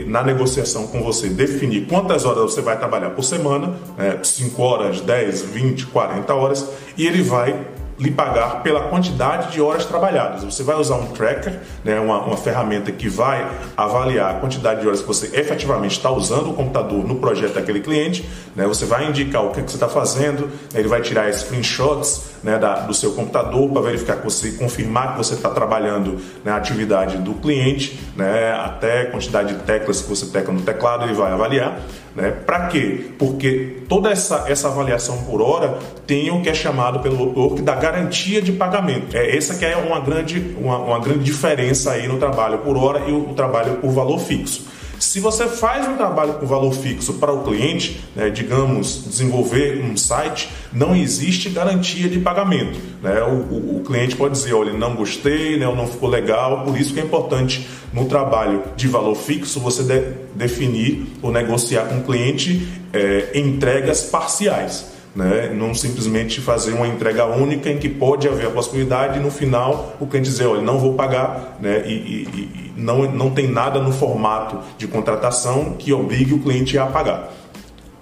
na 0.07 0.23
negociação 0.23 0.87
com 0.87 1.01
você 1.01 1.29
definir 1.29 1.87
quantas 1.87 2.25
horas 2.25 2.53
você 2.53 2.61
vai 2.61 2.77
trabalhar 2.77 3.11
por 3.11 3.23
semana, 3.23 3.75
5 4.23 4.61
né? 4.61 4.67
horas, 4.67 5.01
10, 5.01 5.41
20, 5.43 5.85
40 5.87 6.33
horas, 6.33 6.69
e 6.97 7.05
ele 7.05 7.21
vai 7.21 7.67
lhe 8.01 8.09
pagar 8.09 8.63
pela 8.63 8.81
quantidade 8.81 9.51
de 9.51 9.61
horas 9.61 9.85
trabalhadas. 9.85 10.43
Você 10.43 10.63
vai 10.63 10.75
usar 10.75 10.95
um 10.95 11.07
tracker, 11.07 11.59
né, 11.83 11.99
uma, 11.99 12.19
uma 12.23 12.35
ferramenta 12.35 12.91
que 12.91 13.07
vai 13.07 13.47
avaliar 13.77 14.31
a 14.31 14.39
quantidade 14.39 14.81
de 14.81 14.87
horas 14.87 15.01
que 15.01 15.07
você 15.07 15.27
efetivamente 15.39 15.91
está 15.91 16.09
usando 16.09 16.49
o 16.49 16.53
computador 16.53 17.07
no 17.07 17.17
projeto 17.17 17.53
daquele 17.53 17.79
cliente. 17.79 18.27
Né, 18.55 18.65
você 18.65 18.85
vai 18.85 19.07
indicar 19.07 19.45
o 19.45 19.51
que, 19.51 19.61
que 19.61 19.69
você 19.69 19.77
está 19.77 19.87
fazendo, 19.87 20.49
ele 20.73 20.87
vai 20.87 21.01
tirar 21.01 21.31
screenshots 21.31 22.31
né, 22.43 22.57
da, 22.57 22.79
do 22.79 22.93
seu 22.93 23.11
computador 23.11 23.69
para 23.69 23.81
verificar 23.83 24.17
que 24.17 24.23
você 24.23 24.53
confirmar 24.53 25.11
que 25.11 25.19
você 25.19 25.35
está 25.35 25.49
trabalhando 25.49 26.17
na 26.43 26.55
atividade 26.55 27.17
do 27.17 27.35
cliente, 27.35 27.99
né, 28.15 28.51
até 28.53 29.01
a 29.01 29.11
quantidade 29.11 29.53
de 29.53 29.59
teclas 29.61 30.01
que 30.01 30.09
você 30.09 30.25
tecla 30.25 30.51
no 30.51 30.61
teclado, 30.61 31.05
ele 31.05 31.13
vai 31.13 31.31
avaliar. 31.31 31.79
Né? 32.15 32.31
Para 32.45 32.67
quê? 32.67 33.11
Porque 33.17 33.77
toda 33.87 34.09
essa, 34.09 34.45
essa 34.47 34.67
avaliação 34.67 35.23
por 35.23 35.41
hora 35.41 35.77
tem 36.05 36.29
o 36.31 36.41
que 36.41 36.49
é 36.49 36.53
chamado 36.53 36.99
pelo 36.99 37.39
autor 37.39 37.61
da 37.61 37.75
garantia 37.75 38.41
de 38.41 38.51
pagamento. 38.51 39.15
É, 39.15 39.35
essa 39.35 39.55
que 39.55 39.65
é 39.65 39.77
uma 39.77 39.99
grande, 39.99 40.55
uma, 40.57 40.77
uma 40.77 40.99
grande 40.99 41.23
diferença 41.23 41.91
aí 41.91 42.07
no 42.07 42.17
trabalho 42.17 42.59
por 42.59 42.75
hora 42.77 43.07
e 43.07 43.11
o, 43.11 43.29
o 43.29 43.33
trabalho 43.33 43.77
por 43.77 43.91
valor 43.91 44.19
fixo. 44.19 44.65
Se 45.01 45.19
você 45.19 45.47
faz 45.47 45.87
um 45.87 45.97
trabalho 45.97 46.35
com 46.35 46.45
valor 46.45 46.71
fixo 46.73 47.15
para 47.15 47.33
o 47.33 47.43
cliente, 47.43 47.99
né, 48.15 48.29
digamos, 48.29 49.03
desenvolver 49.03 49.83
um 49.83 49.97
site, 49.97 50.47
não 50.71 50.95
existe 50.95 51.49
garantia 51.49 52.07
de 52.07 52.19
pagamento. 52.19 52.79
Né? 53.01 53.19
O, 53.23 53.51
o, 53.51 53.77
o, 53.77 53.83
cliente 53.83 54.15
pode 54.15 54.35
dizer, 54.35 54.53
olha, 54.53 54.71
não 54.71 54.95
gostei, 54.95 55.57
né, 55.57 55.67
ou 55.67 55.75
não 55.75 55.87
ficou 55.87 56.07
legal, 56.07 56.63
por 56.63 56.79
isso 56.79 56.93
que 56.93 56.99
é 56.99 57.03
importante 57.03 57.67
no 57.91 58.05
trabalho 58.05 58.63
de 58.75 58.87
valor 58.87 59.15
fixo 59.15 59.59
você 59.59 59.81
de, 59.81 60.13
definir 60.35 61.07
ou 61.19 61.31
negociar 61.31 61.85
com 61.85 61.97
o 61.97 62.03
cliente 62.03 62.67
é, 62.93 63.31
entregas 63.33 64.03
parciais 64.03 64.91
né? 65.15 65.51
não 65.53 65.73
simplesmente 65.73 66.39
fazer 66.39 66.73
uma 66.73 66.87
entrega 66.87 67.25
única 67.25 67.69
em 67.69 67.77
que 67.77 67.89
pode 67.89 68.27
haver 68.27 68.47
a 68.47 68.51
possibilidade 68.51 69.19
e 69.19 69.21
no 69.21 69.29
final 69.29 69.95
o 69.99 70.07
cliente 70.07 70.29
dizer, 70.29 70.45
olha, 70.45 70.61
não 70.61 70.79
vou 70.79 70.93
pagar 70.93 71.57
né? 71.59 71.83
e, 71.85 71.91
e, 71.91 72.73
e 72.73 72.73
não, 72.77 73.11
não 73.11 73.29
tem 73.29 73.47
nada 73.47 73.79
no 73.79 73.91
formato 73.91 74.59
de 74.77 74.87
contratação 74.87 75.75
que 75.77 75.91
obrigue 75.91 76.33
o 76.33 76.39
cliente 76.39 76.77
a 76.77 76.85
pagar. 76.85 77.31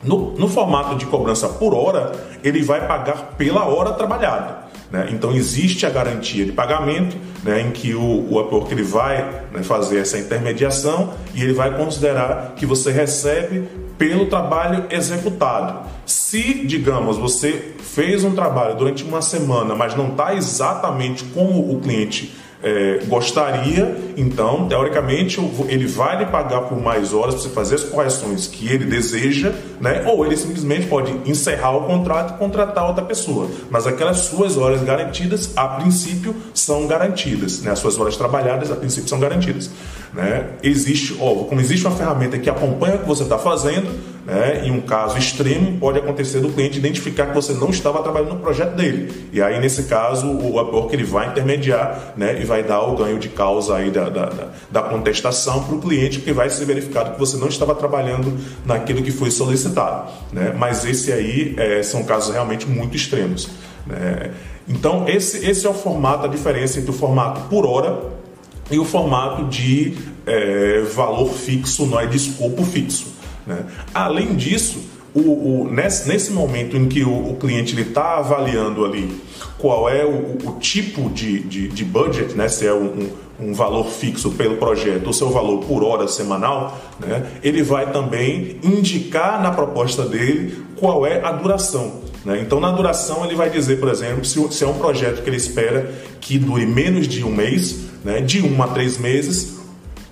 No, 0.03 0.31
no 0.37 0.47
formato 0.47 0.95
de 0.95 1.05
cobrança 1.05 1.49
por 1.49 1.73
hora, 1.73 2.13
ele 2.41 2.61
vai 2.63 2.87
pagar 2.87 3.33
pela 3.37 3.65
hora 3.65 3.91
trabalhada. 3.91 4.69
Né? 4.89 5.09
Então 5.11 5.33
existe 5.33 5.85
a 5.85 5.89
garantia 5.89 6.45
de 6.45 6.51
pagamento, 6.51 7.17
né, 7.43 7.61
em 7.61 7.71
que 7.71 7.93
o, 7.93 8.27
o 8.31 8.39
apoio 8.39 8.67
ele 8.71 8.83
vai 8.83 9.43
né, 9.51 9.61
fazer 9.61 9.99
essa 9.99 10.17
intermediação 10.17 11.13
e 11.33 11.43
ele 11.43 11.53
vai 11.53 11.75
considerar 11.75 12.53
que 12.55 12.65
você 12.65 12.91
recebe 12.91 13.67
pelo 13.97 14.27
trabalho 14.27 14.85
executado. 14.89 15.87
Se, 16.29 16.63
digamos, 16.63 17.17
você 17.17 17.73
fez 17.79 18.23
um 18.23 18.35
trabalho 18.35 18.77
durante 18.77 19.03
uma 19.03 19.19
semana, 19.19 19.73
mas 19.73 19.95
não 19.95 20.09
está 20.09 20.35
exatamente 20.35 21.23
como 21.23 21.73
o 21.73 21.79
cliente 21.79 22.31
é, 22.61 22.99
gostaria, 23.07 23.97
então, 24.15 24.67
teoricamente, 24.67 25.39
ele 25.67 25.87
vai 25.87 26.19
lhe 26.19 26.25
pagar 26.27 26.61
por 26.61 26.79
mais 26.79 27.13
horas 27.13 27.33
para 27.33 27.43
você 27.43 27.49
fazer 27.49 27.75
as 27.75 27.83
correções 27.85 28.45
que 28.45 28.67
ele 28.67 28.85
deseja, 28.85 29.53
né? 29.81 30.03
ou 30.05 30.23
ele 30.23 30.37
simplesmente 30.37 30.85
pode 30.85 31.11
encerrar 31.25 31.75
o 31.75 31.85
contrato 31.85 32.35
e 32.35 32.37
contratar 32.37 32.85
outra 32.85 33.03
pessoa. 33.03 33.47
Mas 33.71 33.87
aquelas 33.87 34.17
suas 34.17 34.55
horas 34.55 34.83
garantidas, 34.83 35.51
a 35.55 35.67
princípio, 35.67 36.35
são 36.53 36.85
garantidas, 36.85 37.61
né? 37.63 37.71
as 37.71 37.79
suas 37.79 37.97
horas 37.97 38.15
trabalhadas 38.15 38.71
a 38.71 38.75
princípio 38.75 39.09
são 39.09 39.19
garantidas. 39.19 39.71
Né? 40.13 40.45
Existe, 40.61 41.17
óbvio, 41.19 41.45
como 41.45 41.59
existe 41.61 41.87
uma 41.87 41.95
ferramenta 41.95 42.37
que 42.37 42.49
acompanha 42.51 42.97
o 42.97 42.99
que 42.99 43.07
você 43.07 43.23
está 43.23 43.39
fazendo, 43.39 43.89
né? 44.25 44.63
em 44.65 44.71
um 44.71 44.81
caso 44.81 45.17
extremo, 45.17 45.77
pode 45.79 45.99
acontecer 45.99 46.39
do 46.39 46.49
cliente 46.49 46.77
identificar 46.77 47.27
que 47.27 47.33
você 47.33 47.53
não 47.53 47.69
estava 47.69 48.01
trabalhando 48.01 48.35
no 48.35 48.39
projeto 48.39 48.75
dele. 48.75 49.29
E 49.31 49.41
aí, 49.41 49.59
nesse 49.59 49.83
caso, 49.83 50.27
o 50.27 50.61
Upwork 50.61 50.93
ele 50.93 51.03
vai 51.03 51.29
intermediar 51.29 52.13
né? 52.15 52.39
e 52.41 52.45
vai 52.45 52.63
dar 52.63 52.81
o 52.81 52.95
ganho 52.95 53.19
de 53.19 53.29
causa 53.29 53.75
aí 53.75 53.89
da, 53.89 54.09
da, 54.09 54.31
da 54.69 54.81
contestação 54.83 55.63
para 55.63 55.75
o 55.75 55.79
cliente, 55.79 56.19
porque 56.19 56.33
vai 56.33 56.49
ser 56.49 56.65
verificado 56.65 57.13
que 57.13 57.19
você 57.19 57.37
não 57.37 57.47
estava 57.47 57.73
trabalhando 57.75 58.37
naquilo 58.65 59.01
que 59.01 59.11
foi 59.11 59.31
solicitado. 59.31 60.11
Né? 60.31 60.53
Mas 60.57 60.85
esse 60.85 61.11
aí 61.11 61.55
é, 61.57 61.81
são 61.83 62.03
casos 62.03 62.33
realmente 62.33 62.67
muito 62.67 62.95
extremos. 62.95 63.49
Né? 63.85 64.31
Então, 64.67 65.07
esse, 65.07 65.49
esse 65.49 65.65
é 65.65 65.69
o 65.69 65.73
formato, 65.73 66.25
a 66.25 66.29
diferença 66.29 66.79
entre 66.79 66.91
o 66.91 66.93
formato 66.93 67.41
por 67.49 67.65
hora 67.65 67.99
e 68.69 68.77
o 68.77 68.85
formato 68.85 69.45
de 69.45 69.97
é, 70.27 70.81
valor 70.93 71.33
fixo, 71.33 71.87
não 71.87 71.99
é 71.99 72.05
de 72.05 72.17
escopo 72.17 72.63
fixo. 72.63 73.18
Né? 73.49 73.65
Além 73.95 74.35
disso, 74.35 74.79
o, 75.13 75.21
o, 75.63 75.69
nesse, 75.71 76.07
nesse, 76.07 76.31
momento 76.31 76.77
em 76.77 76.87
que 76.87 77.03
o, 77.03 77.31
o 77.31 77.35
cliente 77.37 77.77
está 77.81 78.17
avaliando 78.17 78.85
ali 78.85 79.19
qual 79.57 79.89
é 79.89 80.05
o, 80.05 80.57
tipo 80.59 81.09
de, 81.09 81.39
de, 81.39 81.67
de, 81.67 81.83
budget, 81.83 82.35
né? 82.35 82.47
se 82.47 82.67
é 82.67 82.73
um, 82.73 83.09
um, 83.39 83.51
valor 83.51 83.87
fixo 83.87 84.31
pelo 84.31 84.57
projeto 84.57 85.07
ou 85.07 85.13
seu 85.13 85.31
valor 85.31 85.65
por 85.65 85.83
hora 85.83 86.07
semanal, 86.07 86.79
né? 86.99 87.25
ele 87.43 87.63
vai 87.63 87.91
também 87.91 88.59
indicar 88.63 89.41
na 89.41 89.49
proposta 89.49 90.05
dele 90.05 90.63
qual 90.77 91.05
é 91.05 91.19
a 91.25 91.31
duração. 91.31 92.01
Né? 92.23 92.41
Então, 92.41 92.59
na 92.59 92.69
duração, 92.69 93.25
ele 93.25 93.35
vai 93.35 93.49
dizer, 93.49 93.79
por 93.79 93.89
exemplo, 93.89 94.23
se, 94.23 94.39
se 94.51 94.63
é 94.63 94.67
um 94.67 94.77
projeto 94.77 95.23
que 95.23 95.29
ele 95.29 95.37
espera 95.37 95.91
que 96.21 96.37
dure 96.37 96.67
menos 96.67 97.07
de 97.07 97.23
um 97.23 97.31
mês, 97.31 97.79
né? 98.05 98.21
de 98.21 98.45
um 98.45 98.61
a 98.61 98.67
três 98.67 98.99
meses, 98.99 99.57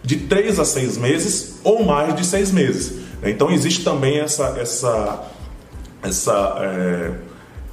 de 0.03 0.15
três 0.15 0.58
a 0.58 0.65
seis 0.65 0.98
meses 0.98 1.60
ou 1.63 1.84
mais 1.84 2.15
de 2.15 2.25
seis 2.25 2.51
meses. 2.51 3.06
Então, 3.24 3.51
existe 3.51 3.83
também 3.83 4.19
essa, 4.19 4.55
essa, 4.59 5.24
essa 6.03 6.55
é, 6.62 7.12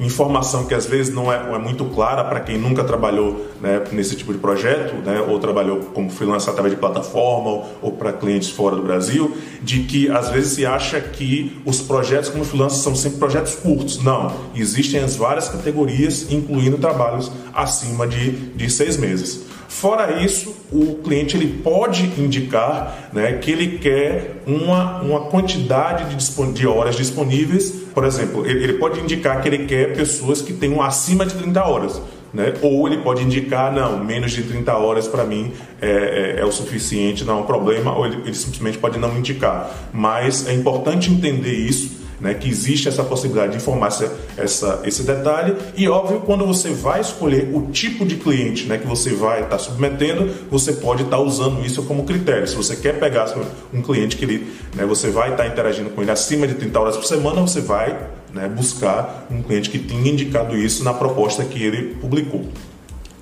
informação 0.00 0.66
que 0.66 0.74
às 0.74 0.86
vezes 0.86 1.14
não 1.14 1.32
é, 1.32 1.36
é 1.36 1.58
muito 1.58 1.84
clara 1.86 2.24
para 2.24 2.40
quem 2.40 2.58
nunca 2.58 2.82
trabalhou 2.82 3.46
né, 3.60 3.82
nesse 3.92 4.16
tipo 4.16 4.32
de 4.32 4.38
projeto, 4.38 4.94
né, 4.96 5.20
ou 5.20 5.38
trabalhou 5.38 5.78
como 5.94 6.10
freelancer 6.10 6.50
através 6.50 6.74
de 6.74 6.80
plataforma 6.80 7.50
ou, 7.50 7.78
ou 7.82 7.92
para 7.92 8.12
clientes 8.12 8.50
fora 8.50 8.74
do 8.74 8.82
Brasil, 8.82 9.36
de 9.62 9.84
que 9.84 10.10
às 10.10 10.30
vezes 10.30 10.52
se 10.52 10.66
acha 10.66 11.00
que 11.00 11.60
os 11.64 11.80
projetos 11.80 12.28
como 12.28 12.44
freelancer 12.44 12.80
são 12.80 12.94
sempre 12.96 13.18
projetos 13.18 13.54
curtos. 13.54 14.02
Não, 14.02 14.32
existem 14.54 15.00
as 15.00 15.14
várias 15.14 15.48
categorias, 15.48 16.30
incluindo 16.30 16.78
trabalhos 16.78 17.30
acima 17.52 18.06
de, 18.06 18.30
de 18.30 18.70
seis 18.70 18.96
meses. 18.96 19.53
Fora 19.74 20.22
isso, 20.22 20.54
o 20.70 21.00
cliente 21.02 21.36
ele 21.36 21.60
pode 21.60 22.04
indicar 22.16 23.10
né, 23.12 23.32
que 23.32 23.50
ele 23.50 23.78
quer 23.78 24.40
uma, 24.46 25.02
uma 25.02 25.20
quantidade 25.22 26.14
de, 26.14 26.52
de 26.52 26.66
horas 26.66 26.94
disponíveis. 26.94 27.70
Por 27.92 28.04
exemplo, 28.04 28.46
ele, 28.46 28.62
ele 28.62 28.72
pode 28.74 29.00
indicar 29.00 29.42
que 29.42 29.48
ele 29.48 29.66
quer 29.66 29.92
pessoas 29.92 30.40
que 30.40 30.52
tenham 30.52 30.80
acima 30.80 31.26
de 31.26 31.34
30 31.34 31.64
horas. 31.64 32.00
Né? 32.32 32.54
Ou 32.62 32.86
ele 32.86 32.98
pode 32.98 33.24
indicar, 33.24 33.72
não, 33.72 34.02
menos 34.02 34.30
de 34.30 34.44
30 34.44 34.72
horas 34.74 35.08
para 35.08 35.24
mim 35.24 35.52
é, 35.82 36.36
é, 36.36 36.40
é, 36.40 36.44
o 36.44 36.52
suficiente, 36.52 37.24
não 37.24 37.38
é 37.38 37.40
um 37.42 37.44
problema, 37.46 37.96
ou 37.96 38.06
ele, 38.06 38.18
ele 38.24 38.34
simplesmente 38.34 38.78
pode 38.78 38.96
não 38.96 39.18
indicar. 39.18 39.70
Mas 39.92 40.46
é 40.46 40.54
importante 40.54 41.10
entender 41.10 41.52
isso 41.52 42.03
né, 42.20 42.34
que 42.34 42.48
existe 42.48 42.88
essa 42.88 43.02
possibilidade 43.02 43.52
de 43.52 43.58
informar 43.58 43.88
essa, 43.88 44.12
essa, 44.36 44.80
esse 44.84 45.02
detalhe. 45.02 45.56
E 45.76 45.88
óbvio, 45.88 46.20
quando 46.20 46.46
você 46.46 46.70
vai 46.70 47.00
escolher 47.00 47.50
o 47.54 47.70
tipo 47.70 48.04
de 48.04 48.16
cliente 48.16 48.66
né, 48.66 48.78
que 48.78 48.86
você 48.86 49.10
vai 49.10 49.42
estar 49.42 49.50
tá 49.50 49.58
submetendo, 49.58 50.30
você 50.50 50.72
pode 50.72 51.02
estar 51.02 51.16
tá 51.16 51.22
usando 51.22 51.64
isso 51.64 51.82
como 51.84 52.04
critério. 52.04 52.46
Se 52.46 52.56
você 52.56 52.76
quer 52.76 52.98
pegar 52.98 53.34
um 53.72 53.82
cliente 53.82 54.16
que 54.16 54.24
ele, 54.24 54.52
né, 54.74 54.84
você 54.84 55.10
vai 55.10 55.30
estar 55.30 55.44
tá 55.44 55.48
interagindo 55.48 55.90
com 55.90 56.02
ele 56.02 56.10
acima 56.10 56.46
de 56.46 56.54
30 56.54 56.80
horas 56.80 56.96
por 56.96 57.04
semana, 57.04 57.40
você 57.40 57.60
vai 57.60 57.98
né, 58.32 58.48
buscar 58.48 59.26
um 59.30 59.42
cliente 59.42 59.70
que 59.70 59.78
tenha 59.78 60.10
indicado 60.10 60.56
isso 60.56 60.82
na 60.84 60.92
proposta 60.92 61.44
que 61.44 61.62
ele 61.62 61.94
publicou. 61.94 62.44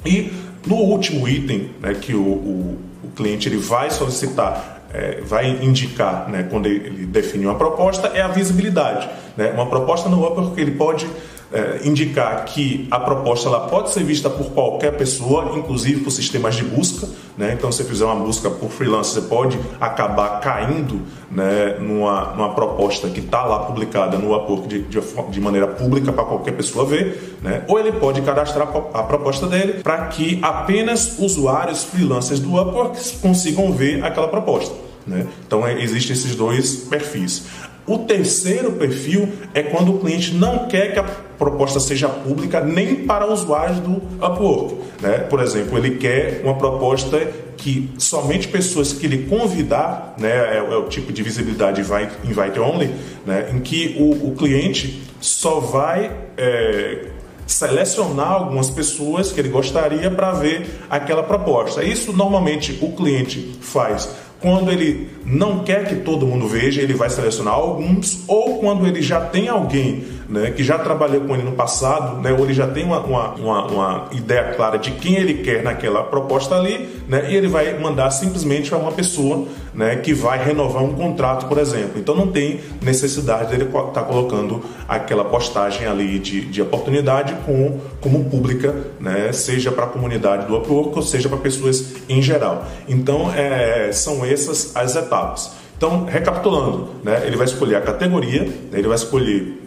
E 0.04 0.32
no 0.66 0.76
último 0.76 1.28
item 1.28 1.70
né, 1.80 1.94
que 1.94 2.14
o, 2.14 2.22
o, 2.22 2.78
o 3.04 3.08
cliente 3.14 3.48
ele 3.48 3.58
vai 3.58 3.90
solicitar 3.90 4.81
é, 4.92 5.20
vai 5.22 5.48
indicar, 5.62 6.28
né, 6.28 6.46
quando 6.50 6.66
ele 6.66 7.06
define 7.06 7.46
uma 7.46 7.54
proposta, 7.54 8.08
é 8.08 8.20
a 8.20 8.28
visibilidade. 8.28 9.08
Né? 9.36 9.50
Uma 9.50 9.66
proposta 9.66 10.08
no 10.08 10.26
Upwork 10.26 10.60
ele 10.60 10.72
pode 10.72 11.08
é, 11.52 11.80
indicar 11.84 12.44
que 12.46 12.88
a 12.90 12.98
proposta 12.98 13.48
ela 13.48 13.68
pode 13.68 13.90
ser 13.90 14.02
vista 14.02 14.30
por 14.30 14.50
qualquer 14.52 14.96
pessoa, 14.96 15.52
inclusive 15.56 16.00
por 16.00 16.10
sistemas 16.10 16.54
de 16.54 16.64
busca. 16.64 17.06
Né? 17.36 17.52
Então, 17.52 17.70
se 17.70 17.82
você 17.82 17.88
fizer 17.88 18.04
uma 18.04 18.16
busca 18.16 18.50
por 18.50 18.70
freelance, 18.70 19.12
você 19.12 19.22
pode 19.22 19.58
acabar 19.80 20.40
caindo 20.40 21.02
né, 21.30 21.76
numa, 21.78 22.32
numa 22.34 22.54
proposta 22.54 23.08
que 23.08 23.20
está 23.20 23.44
lá 23.44 23.60
publicada 23.60 24.18
no 24.18 24.34
Upwork 24.36 24.66
de, 24.68 24.82
de, 24.82 25.00
de 25.30 25.40
maneira 25.40 25.66
pública 25.66 26.12
para 26.12 26.24
qualquer 26.24 26.52
pessoa 26.52 26.84
ver. 26.84 27.36
Né? 27.42 27.62
Ou 27.68 27.78
ele 27.78 27.92
pode 27.92 28.22
cadastrar 28.22 28.68
a 28.94 29.02
proposta 29.02 29.46
dele 29.46 29.82
para 29.82 30.06
que 30.06 30.38
apenas 30.42 31.18
usuários 31.18 31.84
freelancers 31.84 32.40
do 32.40 32.60
Upwork 32.60 32.98
consigam 33.18 33.72
ver 33.72 34.04
aquela 34.04 34.28
proposta. 34.28 34.74
Né? 35.06 35.26
Então, 35.46 35.66
é, 35.66 35.82
existem 35.82 36.14
esses 36.14 36.34
dois 36.34 36.76
perfis. 36.76 37.44
O 37.86 37.98
terceiro 37.98 38.72
perfil 38.72 39.28
é 39.52 39.62
quando 39.62 39.96
o 39.96 39.98
cliente 39.98 40.34
não 40.34 40.68
quer 40.68 40.92
que 40.92 41.00
a 41.00 41.04
proposta 41.44 41.80
seja 41.80 42.08
pública 42.08 42.60
nem 42.60 43.06
para 43.06 43.26
usuários 43.26 43.80
do 43.80 43.96
Upwork. 44.24 44.76
Né? 45.00 45.18
Por 45.18 45.40
exemplo, 45.40 45.76
ele 45.76 45.96
quer 45.96 46.40
uma 46.44 46.54
proposta 46.54 47.18
que 47.56 47.90
somente 47.98 48.48
pessoas 48.48 48.92
que 48.92 49.06
ele 49.06 49.26
convidar, 49.26 50.14
né, 50.18 50.30
é, 50.30 50.56
é 50.58 50.76
o 50.76 50.88
tipo 50.88 51.12
de 51.12 51.22
visibilidade 51.22 51.80
invite, 51.80 52.12
invite 52.24 52.58
only, 52.58 52.90
né, 53.26 53.50
em 53.52 53.60
que 53.60 53.96
o, 53.98 54.28
o 54.28 54.34
cliente 54.36 55.02
só 55.20 55.60
vai 55.60 56.10
é, 56.36 57.06
selecionar 57.46 58.32
algumas 58.32 58.70
pessoas 58.70 59.30
que 59.30 59.40
ele 59.40 59.48
gostaria 59.48 60.10
para 60.10 60.32
ver 60.32 60.84
aquela 60.88 61.22
proposta. 61.22 61.84
Isso 61.84 62.12
normalmente 62.12 62.78
o 62.80 62.92
cliente 62.92 63.58
faz 63.60 64.08
quando 64.42 64.70
ele 64.72 65.08
não 65.24 65.60
quer 65.60 65.86
que 65.86 65.96
todo 65.96 66.26
mundo 66.26 66.48
veja, 66.48 66.82
ele 66.82 66.92
vai 66.94 67.08
selecionar 67.08 67.54
alguns, 67.54 68.24
ou 68.26 68.58
quando 68.58 68.86
ele 68.86 69.00
já 69.00 69.20
tem 69.20 69.48
alguém 69.48 70.04
né, 70.28 70.50
que 70.50 70.64
já 70.64 70.78
trabalhou 70.78 71.20
com 71.22 71.34
ele 71.34 71.44
no 71.44 71.52
passado, 71.52 72.20
né, 72.20 72.32
ou 72.32 72.40
ele 72.40 72.52
já 72.52 72.66
tem 72.66 72.84
uma, 72.84 72.98
uma, 73.00 73.64
uma, 73.66 74.08
ideia 74.12 74.52
clara 74.54 74.78
de 74.78 74.90
quem 74.92 75.14
ele 75.14 75.34
quer 75.42 75.62
naquela 75.62 76.02
proposta 76.02 76.56
ali, 76.56 76.88
né, 77.06 77.30
e 77.30 77.36
ele 77.36 77.46
vai 77.46 77.78
mandar 77.78 78.10
simplesmente 78.10 78.68
para 78.68 78.78
uma 78.78 78.92
pessoa 78.92 79.46
né, 79.74 79.96
que 79.96 80.12
vai 80.12 80.42
renovar 80.42 80.82
um 80.82 80.92
contrato, 80.92 81.46
por 81.46 81.58
exemplo. 81.58 81.98
Então 81.98 82.14
não 82.14 82.28
tem 82.28 82.60
necessidade 82.80 83.50
dele 83.50 83.64
estar 83.64 83.82
tá 83.82 84.02
colocando 84.02 84.62
aquela 84.88 85.24
postagem 85.24 85.86
ali 85.86 86.18
de, 86.18 86.42
de 86.42 86.62
oportunidade 86.62 87.34
com, 87.46 87.80
como 88.00 88.24
pública, 88.24 88.74
né, 89.00 89.32
seja 89.32 89.70
para 89.70 89.84
a 89.84 89.88
comunidade 89.88 90.46
do 90.46 90.56
Upwork 90.56 90.96
ou 90.96 91.02
seja 91.02 91.28
para 91.28 91.38
pessoas 91.38 91.94
em 92.08 92.20
geral. 92.20 92.66
Então 92.88 93.32
é, 93.32 93.90
são 93.92 94.24
essas 94.24 94.74
as 94.74 94.96
etapas. 94.96 95.52
Então, 95.76 96.04
recapitulando, 96.04 96.90
né, 97.02 97.22
ele 97.26 97.36
vai 97.36 97.44
escolher 97.44 97.74
a 97.74 97.80
categoria, 97.80 98.44
né, 98.44 98.78
ele 98.78 98.86
vai 98.86 98.96
escolher 98.96 99.61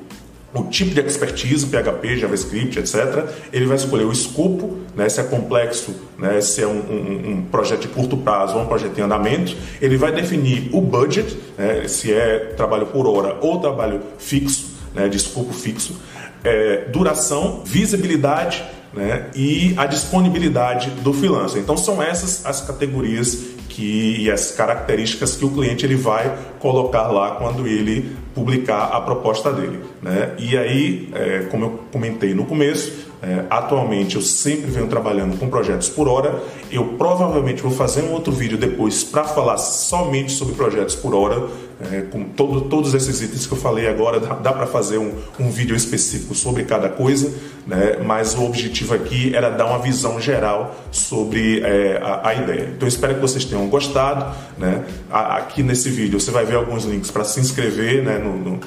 o 0.56 0.64
tipo 0.64 0.94
de 0.94 1.02
expertise, 1.02 1.66
PHP, 1.66 2.18
JavaScript, 2.18 2.80
etc. 2.80 3.26
Ele 3.52 3.66
vai 3.66 3.78
escolher 3.78 4.06
o 4.06 4.12
escopo, 4.12 4.80
né, 4.96 5.10
se 5.10 5.20
é 5.20 5.24
complexo, 5.24 5.94
né, 6.18 6.40
se 6.42 6.62
é 6.62 6.68
um, 6.68 6.80
um, 6.80 7.32
um, 7.32 7.42
projeto 7.52 7.82
de 7.82 7.88
curto 7.90 8.16
prazo 8.18 8.56
ou 8.56 8.64
um 8.64 8.66
projeto 8.66 8.98
em 8.98 9.02
andamento. 9.02 9.56
Ele 9.82 9.98
vai 9.98 10.12
definir 10.14 10.70
o 10.72 10.82
budget, 10.82 11.38
né, 11.58 11.88
se 11.88 12.14
é 12.14 12.54
trabalho 12.56 12.86
por 12.88 13.06
hora 13.08 13.38
ou 13.42 13.60
trabalho 13.60 14.02
fixo, 14.18 14.76
né, 14.94 15.08
de 15.10 15.18
escopo 15.18 15.54
fixo. 15.54 16.00
É, 16.44 16.86
duração, 16.92 17.64
visibilidade 17.66 18.64
né, 18.94 19.30
e 19.36 19.74
a 19.78 19.86
disponibilidade 19.86 20.90
do 20.90 21.12
freelancer. 21.12 21.62
Então 21.62 21.76
são 21.76 22.02
essas 22.02 22.46
as 22.46 22.62
categorias 22.62 23.55
que, 23.76 24.22
e 24.22 24.32
as 24.32 24.52
características 24.52 25.36
que 25.36 25.44
o 25.44 25.52
cliente 25.52 25.86
ele 25.86 25.96
vai 25.96 26.34
colocar 26.60 27.12
lá 27.12 27.32
quando 27.32 27.68
ele 27.68 28.16
publicar 28.34 28.86
a 28.86 29.02
proposta 29.02 29.52
dele. 29.52 29.82
Né? 30.02 30.34
E 30.40 30.58
aí, 30.58 31.10
é, 31.14 31.40
como 31.52 31.66
eu 31.66 31.80
comentei 31.92 32.34
no 32.34 32.46
começo, 32.46 33.06
é, 33.22 33.44
atualmente 33.50 34.16
eu 34.16 34.22
sempre 34.22 34.72
venho 34.72 34.88
trabalhando 34.88 35.38
com 35.38 35.50
projetos 35.50 35.90
por 35.90 36.08
hora. 36.08 36.42
Eu 36.72 36.94
provavelmente 36.98 37.62
vou 37.62 37.72
fazer 37.72 38.04
um 38.04 38.14
outro 38.14 38.32
vídeo 38.32 38.58
depois 38.58 39.04
para 39.04 39.26
falar 39.26 39.58
somente 39.58 40.32
sobre 40.32 40.56
projetos 40.56 40.96
por 40.96 41.14
hora 41.14 41.46
é, 41.82 42.02
com 42.02 42.24
todo, 42.24 42.62
todos 42.62 42.94
esses 42.94 43.22
itens 43.22 43.46
que 43.46 43.54
eu 43.54 43.58
falei 43.58 43.88
agora, 43.88 44.20
dá, 44.20 44.36
dá 44.36 44.54
para 44.54 44.66
fazer 44.66 44.98
um, 44.98 45.12
um, 45.40 45.50
vídeo 45.50 45.76
específico 45.76 46.34
sobre 46.34 46.64
cada 46.64 46.88
coisa, 46.88 47.34
né? 47.68 47.98
mas 48.06 48.34
o 48.34 48.44
objetivo 48.44 48.94
aqui 48.94 49.36
era 49.36 49.50
dar 49.50 49.66
uma 49.66 49.80
visão 49.80 50.20
geral 50.20 50.76
sobre 50.92 51.62
é, 51.62 52.00
a, 52.02 52.30
a, 52.30 52.34
ideia. 52.34 52.74
Então 52.76 52.88
espero 52.88 53.16
que 53.16 53.20
vocês 53.20 53.44
tenham 53.44 53.68
gostado. 53.68 54.34
Né? 54.58 54.86
A, 55.12 55.38
aqui 55.38 55.64
nesse 55.64 55.90
vídeo 55.90 56.20
você 56.20 56.32
vai 56.32 56.46
ver 56.46 56.56
alguns 56.56 56.86
links 56.86 57.12
para 57.12 57.26
se 57.26 57.40
inscrever, 57.42 58.04
né, 58.04 58.18
no, 58.20 58.38
no, 58.38 58.60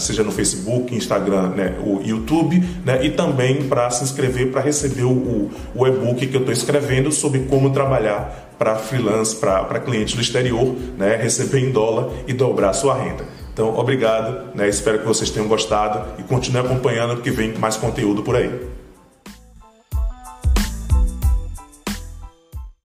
seja 0.00 0.22
no 0.22 0.32
Facebook, 0.32 0.94
Instagram, 0.94 1.50
né, 1.50 1.74
o 1.84 2.00
YouTube, 2.02 2.64
né, 2.84 3.04
e 3.04 3.10
também 3.10 3.64
para 3.64 3.90
se 3.90 4.04
inscrever 4.04 4.50
para 4.50 4.62
receber 4.62 5.04
o, 5.04 5.12
o, 5.12 5.50
o 5.74 5.86
e-book 5.86 6.26
que 6.26 6.34
eu 6.34 6.40
estou 6.40 6.52
escrevendo 6.52 7.12
sobre 7.12 7.40
como 7.40 7.70
trabalhar 7.70 8.53
para 8.64 8.76
freelance, 8.76 9.36
para 9.36 9.78
clientes 9.78 10.14
do 10.14 10.22
exterior, 10.22 10.74
né, 10.96 11.16
receber 11.16 11.58
em 11.58 11.70
dólar 11.70 12.10
e 12.26 12.32
dobrar 12.32 12.72
sua 12.72 12.94
renda. 12.94 13.26
Então, 13.52 13.76
obrigado, 13.76 14.56
né, 14.56 14.66
espero 14.66 15.00
que 15.00 15.06
vocês 15.06 15.30
tenham 15.30 15.46
gostado 15.46 16.02
e 16.18 16.22
continue 16.22 16.62
acompanhando 16.62 17.16
porque 17.16 17.30
vem 17.30 17.52
mais 17.58 17.76
conteúdo 17.76 18.22
por 18.22 18.34
aí. 18.34 18.73